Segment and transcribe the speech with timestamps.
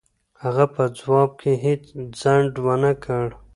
[0.43, 1.83] هغه په ځواب کې هېڅ
[2.19, 3.27] ځنډ و نه کړ.